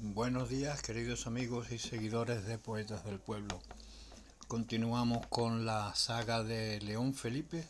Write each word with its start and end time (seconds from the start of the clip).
Buenos 0.00 0.48
días 0.48 0.80
queridos 0.80 1.26
amigos 1.26 1.72
y 1.72 1.78
seguidores 1.80 2.46
de 2.46 2.56
Poetas 2.56 3.04
del 3.04 3.18
Pueblo. 3.18 3.60
Continuamos 4.46 5.26
con 5.26 5.66
la 5.66 5.92
saga 5.96 6.44
de 6.44 6.80
León 6.82 7.14
Felipe 7.14 7.64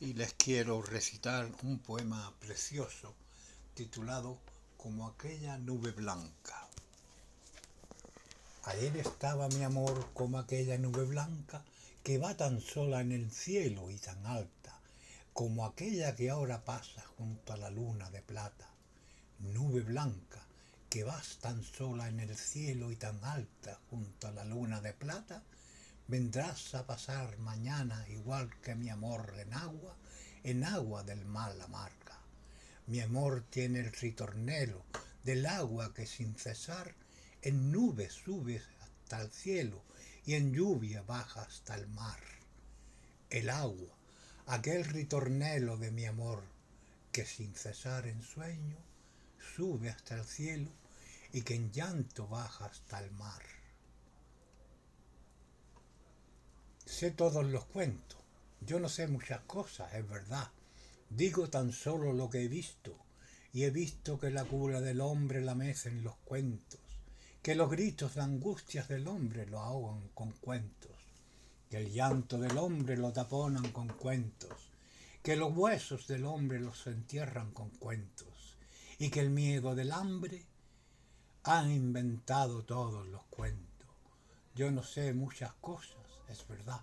y 0.00 0.14
les 0.14 0.32
quiero 0.32 0.80
recitar 0.80 1.46
un 1.62 1.78
poema 1.78 2.32
precioso 2.40 3.14
titulado 3.74 4.38
Como 4.78 5.06
aquella 5.06 5.58
nube 5.58 5.90
blanca. 5.90 6.66
Ayer 8.64 8.96
estaba 8.96 9.46
mi 9.48 9.62
amor 9.62 10.08
como 10.14 10.38
aquella 10.38 10.78
nube 10.78 11.04
blanca 11.04 11.62
que 12.02 12.16
va 12.16 12.34
tan 12.38 12.62
sola 12.62 13.02
en 13.02 13.12
el 13.12 13.30
cielo 13.30 13.90
y 13.90 13.98
tan 13.98 14.24
alta, 14.24 14.80
como 15.34 15.66
aquella 15.66 16.16
que 16.16 16.30
ahora 16.30 16.64
pasa 16.64 17.04
junto 17.18 17.52
a 17.52 17.58
la 17.58 17.68
luna 17.68 18.10
de 18.10 18.22
plata. 18.22 18.66
Nube 19.40 19.82
blanca 19.82 20.39
que 20.90 21.04
vas 21.04 21.38
tan 21.40 21.62
sola 21.62 22.08
en 22.08 22.18
el 22.18 22.36
cielo 22.36 22.90
y 22.90 22.96
tan 22.96 23.24
alta 23.24 23.78
junto 23.88 24.26
a 24.26 24.32
la 24.32 24.44
luna 24.44 24.80
de 24.80 24.92
plata, 24.92 25.44
vendrás 26.08 26.74
a 26.74 26.84
pasar 26.84 27.38
mañana 27.38 28.04
igual 28.08 28.50
que 28.60 28.74
mi 28.74 28.88
amor 28.90 29.32
en 29.38 29.54
agua, 29.54 29.96
en 30.42 30.64
agua 30.64 31.04
del 31.04 31.24
mal 31.24 31.60
amarga. 31.60 32.18
Mi 32.88 33.00
amor 33.00 33.44
tiene 33.50 33.78
el 33.78 33.92
ritornelo 33.92 34.84
del 35.22 35.46
agua 35.46 35.94
que 35.94 36.06
sin 36.06 36.34
cesar 36.34 36.92
en 37.40 37.70
nubes 37.70 38.12
sube 38.12 38.60
hasta 38.80 39.20
el 39.22 39.30
cielo 39.30 39.84
y 40.26 40.34
en 40.34 40.52
lluvia 40.52 41.02
baja 41.02 41.42
hasta 41.42 41.76
el 41.76 41.86
mar. 41.86 42.20
El 43.30 43.48
agua, 43.48 43.96
aquel 44.46 44.84
ritornelo 44.84 45.76
de 45.76 45.92
mi 45.92 46.06
amor, 46.06 46.42
que 47.12 47.24
sin 47.24 47.54
cesar 47.54 48.08
en 48.08 48.22
sueño 48.22 48.89
sube 49.56 49.90
hasta 49.90 50.16
el 50.16 50.24
cielo 50.24 50.70
y 51.32 51.42
que 51.42 51.54
en 51.54 51.70
llanto 51.72 52.26
baja 52.26 52.66
hasta 52.66 53.02
el 53.02 53.10
mar. 53.12 53.42
Sé 56.84 57.10
todos 57.12 57.44
los 57.46 57.66
cuentos, 57.66 58.18
yo 58.60 58.80
no 58.80 58.88
sé 58.88 59.06
muchas 59.06 59.40
cosas, 59.42 59.94
es 59.94 60.08
verdad. 60.08 60.50
Digo 61.08 61.48
tan 61.48 61.72
solo 61.72 62.12
lo 62.12 62.28
que 62.28 62.42
he 62.42 62.48
visto, 62.48 62.96
y 63.52 63.64
he 63.64 63.70
visto 63.70 64.18
que 64.18 64.30
la 64.30 64.44
cura 64.44 64.80
del 64.80 65.00
hombre 65.00 65.40
la 65.40 65.54
mecen 65.54 66.04
los 66.04 66.16
cuentos, 66.16 66.80
que 67.42 67.54
los 67.54 67.70
gritos 67.70 68.14
de 68.14 68.22
angustias 68.22 68.88
del 68.88 69.08
hombre 69.08 69.46
lo 69.46 69.60
ahogan 69.60 70.08
con 70.14 70.32
cuentos, 70.32 70.96
que 71.68 71.78
el 71.78 71.92
llanto 71.92 72.38
del 72.38 72.58
hombre 72.58 72.96
lo 72.96 73.12
taponan 73.12 73.72
con 73.72 73.88
cuentos, 73.88 74.70
que 75.22 75.36
los 75.36 75.56
huesos 75.56 76.06
del 76.06 76.24
hombre 76.24 76.60
los 76.60 76.86
entierran 76.86 77.52
con 77.52 77.70
cuentos, 77.70 78.29
y 79.00 79.08
que 79.08 79.20
el 79.20 79.30
miedo 79.30 79.74
del 79.74 79.92
hambre 79.92 80.44
han 81.44 81.70
inventado 81.70 82.64
todos 82.64 83.06
los 83.08 83.22
cuentos. 83.30 83.88
Yo 84.54 84.70
no 84.70 84.82
sé 84.82 85.14
muchas 85.14 85.54
cosas, 85.54 85.96
es 86.28 86.46
verdad, 86.46 86.82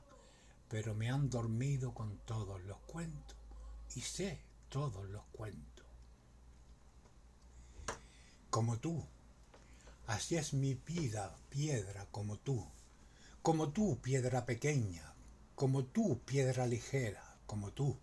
pero 0.67 0.95
me 0.95 1.11
han 1.11 1.29
dormido 1.29 1.93
con 1.93 2.17
todos 2.25 2.59
los 2.63 2.79
cuentos 2.87 3.37
y 3.93 4.01
sé 4.01 4.41
todos 4.67 5.07
los 5.09 5.23
cuentos. 5.31 5.85
Como 8.49 8.79
tú, 8.79 9.05
así 10.07 10.37
es 10.37 10.55
mi 10.55 10.73
vida, 10.73 11.35
piedra 11.49 12.07
como 12.09 12.37
tú, 12.37 12.67
como 13.43 13.69
tú, 13.69 13.99
piedra 14.01 14.43
pequeña, 14.47 15.13
como 15.53 15.85
tú, 15.85 16.19
piedra 16.25 16.65
ligera, 16.65 17.37
como 17.45 17.71
tú, 17.73 17.99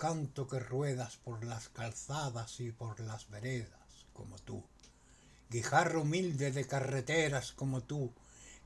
canto 0.00 0.48
que 0.48 0.58
ruedas 0.58 1.18
por 1.18 1.44
las 1.44 1.68
calzadas 1.68 2.58
y 2.60 2.72
por 2.72 3.00
las 3.00 3.28
veredas, 3.28 4.06
como 4.14 4.38
tú. 4.38 4.64
Guijarro 5.50 6.00
humilde 6.00 6.52
de 6.52 6.66
carreteras 6.66 7.52
como 7.52 7.82
tú, 7.82 8.10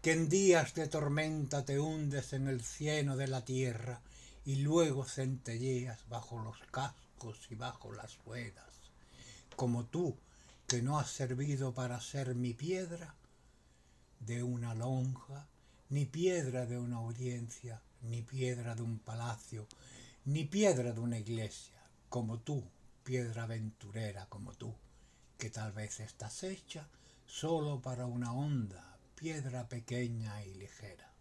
que 0.01 0.13
en 0.13 0.29
días 0.29 0.75
de 0.75 0.87
tormenta 0.87 1.65
te 1.65 1.81
hundes 1.81 2.35
en 2.35 2.47
el 2.47 2.63
cieno 2.63 3.17
de 3.17 3.27
la 3.27 3.45
tierra 3.45 4.01
y 4.45 4.63
luego 4.63 5.05
centelleas 5.07 6.09
bajo 6.09 6.39
los 6.39 6.57
cascos 6.71 7.41
y 7.51 7.57
bajo 7.57 7.93
las 7.93 8.17
ruedas, 8.25 8.93
como 9.57 9.87
tú, 9.87 10.17
que 10.69 10.83
no 10.83 11.01
has 11.01 11.11
servido 11.11 11.75
para 11.75 12.01
ser 12.01 12.37
mi 12.37 12.55
piedra 12.55 13.17
de 14.21 14.45
una 14.45 14.73
lonja, 14.73 15.49
ni 15.91 16.07
piedra 16.07 16.65
de 16.65 16.79
una 16.79 16.99
audiencia, 16.99 17.83
ni 18.03 18.23
piedra 18.23 18.77
de 18.77 18.83
un 18.83 19.01
palacio, 19.01 19.67
ni 20.25 20.45
piedra 20.45 20.93
de 20.93 21.01
una 21.01 21.19
iglesia, 21.19 21.75
como 22.09 22.39
tú, 22.41 22.65
piedra 23.03 23.43
aventurera 23.43 24.27
como 24.27 24.55
tú 24.55 24.75
que 25.39 25.51
tal 25.51 25.73
vez 25.73 26.01
estás 26.01 26.43
hecha 26.45 26.89
solo 27.27 27.83
para 27.83 28.07
una 28.07 28.33
onda, 28.33 28.99
piedra 29.15 29.69
pequeña 29.69 30.43
y 30.45 30.55
ligera. 30.55 31.14